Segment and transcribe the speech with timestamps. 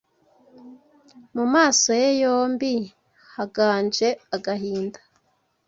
[1.35, 2.73] Mu maso ye yombi
[3.35, 4.99] Haganje agahinda